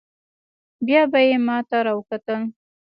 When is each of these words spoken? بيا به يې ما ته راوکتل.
بيا 0.85 1.01
به 1.11 1.19
يې 1.27 1.37
ما 1.45 1.57
ته 1.69 1.77
راوکتل. 1.85 2.41